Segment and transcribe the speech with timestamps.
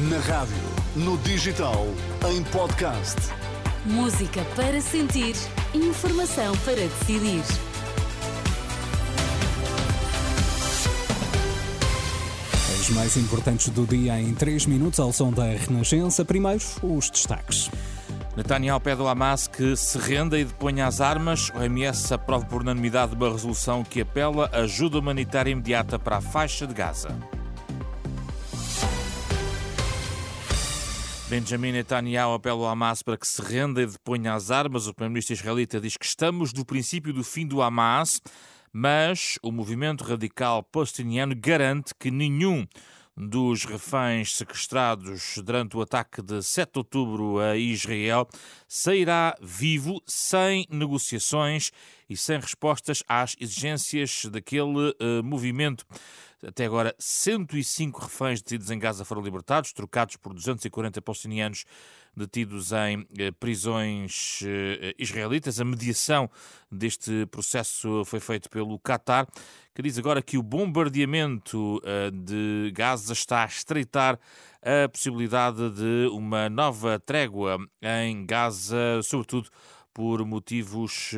[0.00, 0.54] Na rádio,
[0.94, 1.84] no digital,
[2.30, 3.16] em podcast.
[3.84, 5.34] Música para sentir,
[5.74, 7.42] informação para decidir.
[12.78, 16.24] As mais importantes do dia em 3 minutos ao som da Renascença.
[16.24, 17.68] Primeiro, os destaques.
[18.36, 21.50] Netanyahu pede ao Hamas que se renda e deponha as armas.
[21.56, 26.20] O MS aprova por unanimidade uma resolução que apela a ajuda humanitária imediata para a
[26.20, 27.08] faixa de Gaza.
[31.28, 34.86] Benjamin Netanyahu apela ao Hamas para que se renda e deponha as armas.
[34.86, 38.22] O primeiro-ministro israelita diz que estamos no princípio do fim do Hamas,
[38.72, 42.66] mas o movimento radical palestiniano garante que nenhum
[43.18, 48.28] dos reféns sequestrados durante o ataque de 7 de outubro a Israel
[48.68, 51.72] sairá vivo, sem negociações
[52.08, 55.84] e sem respostas às exigências daquele uh, movimento.
[56.46, 61.64] Até agora, 105 reféns detidos em Gaza foram libertados, trocados por 240 palestinianos
[62.18, 65.60] detidos em eh, prisões eh, israelitas.
[65.60, 66.28] A mediação
[66.70, 69.26] deste processo foi feita pelo Qatar,
[69.74, 74.18] que diz agora que o bombardeamento eh, de Gaza está a estreitar
[74.60, 79.48] a possibilidade de uma nova trégua em Gaza, sobretudo
[79.98, 81.10] por motivos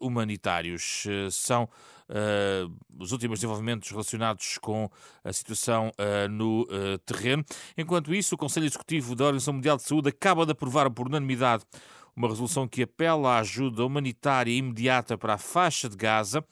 [0.00, 1.04] humanitários.
[1.30, 1.64] São
[2.08, 4.90] uh, os últimos desenvolvimentos relacionados com
[5.22, 5.92] a situação
[6.30, 6.66] no
[7.04, 7.44] terreno.
[7.76, 11.62] Enquanto isso, o Conselho Executivo da Organização Mundial de Saúde acaba de aprovar por unanimidade
[12.16, 16.42] uma resolução que apela à ajuda humanitária imediata para a faixa de Gaza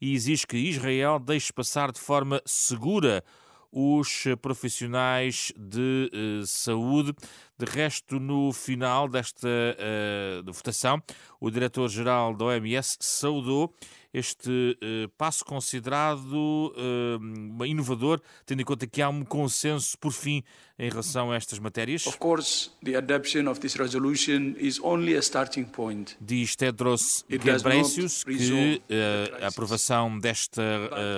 [0.00, 3.22] e exige que Israel deixe passar de forma segura
[3.70, 6.10] os profissionais de
[6.44, 7.14] saúde.
[7.60, 11.02] De resto, no final desta uh, votação,
[11.38, 13.74] o diretor-geral da OMS saudou
[14.12, 20.42] este uh, passo considerado uh, inovador, tendo em conta que há um consenso, por fim,
[20.78, 22.06] em relação a estas matérias?
[22.06, 26.16] Of course, the adoption of this resolution is only a starting point.
[26.20, 30.62] Diz Tedros Ghebreyesus que uh, a aprovação desta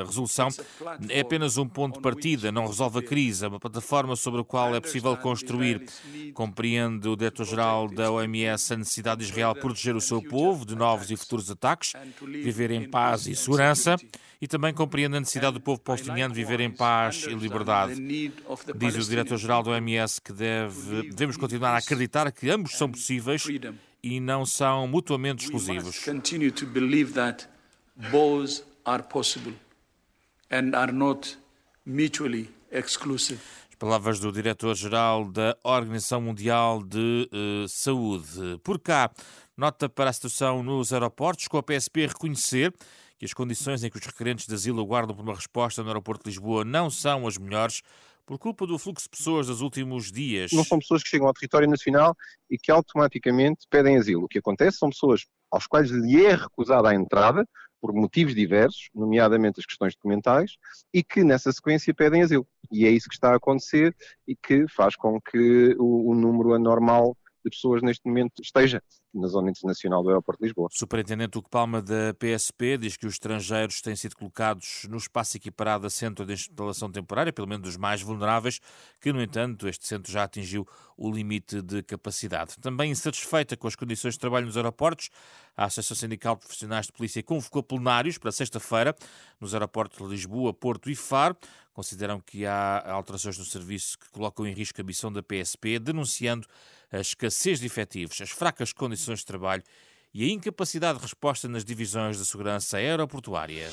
[0.04, 0.48] resolução
[1.08, 4.44] é apenas um ponto de partida, não resolve a crise, é uma plataforma sobre a
[4.44, 5.86] qual é possível construir.
[6.34, 11.10] Compreende o diretor-geral da OMS a necessidade de Israel proteger o seu povo de novos
[11.10, 13.96] e futuros ataques, viver em paz e segurança
[14.40, 17.94] e também compreende a necessidade do povo palestiniano viver em paz e liberdade.
[18.76, 23.46] Diz o diretor-geral do OMS que deve, devemos continuar a acreditar que ambos são possíveis
[24.02, 26.04] e não são mutuamente exclusivos.
[33.82, 38.60] As palavras do diretor-geral da Organização Mundial de uh, Saúde.
[38.62, 39.10] Por cá,
[39.56, 42.72] Nota para a situação nos aeroportos, com a PSP reconhecer
[43.18, 46.22] que as condições em que os requerentes de asilo aguardam por uma resposta no aeroporto
[46.22, 47.82] de Lisboa não são as melhores
[48.24, 50.52] por culpa do fluxo de pessoas dos últimos dias.
[50.52, 52.16] Não são pessoas que chegam ao território nacional
[52.48, 54.26] e que automaticamente pedem asilo.
[54.26, 57.44] O que acontece são pessoas aos quais lhe é recusada a entrada
[57.80, 60.52] por motivos diversos, nomeadamente as questões documentais,
[60.94, 62.46] e que nessa sequência pedem asilo.
[62.72, 63.94] E é isso que está a acontecer
[64.26, 68.82] e que faz com que o, o número anormal de pessoas neste momento esteja
[69.14, 70.68] na zona internacional do aeroporto de Lisboa.
[70.70, 75.86] Superintendente Hugo Palma da PSP diz que os estrangeiros têm sido colocados no espaço equiparado
[75.86, 78.60] a centro de instalação temporária, pelo menos dos mais vulneráveis,
[79.00, 82.56] que, no entanto, este centro já atingiu o limite de capacidade.
[82.60, 85.10] Também insatisfeita com as condições de trabalho nos aeroportos,
[85.56, 88.94] a Associação Sindical de Profissionais de Polícia convocou plenários para sexta-feira
[89.38, 91.36] nos aeroportos de Lisboa, Porto e Faro.
[91.74, 96.46] Consideram que há alterações no serviço que colocam em risco a missão da PSP, denunciando
[96.90, 99.62] a escassez de efetivos, as fracas condições de trabalho
[100.14, 103.68] e a incapacidade de resposta nas divisões de segurança aeroportuária.